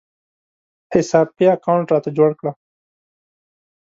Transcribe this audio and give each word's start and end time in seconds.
حساب 0.93 1.27
پې 1.35 1.45
اکاونټ 1.55 1.85
راته 1.93 2.09
جوړ 2.17 2.31
کړه 2.39 2.51